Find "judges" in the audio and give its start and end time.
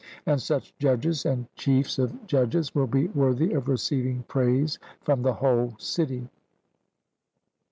0.79-1.27, 2.25-2.73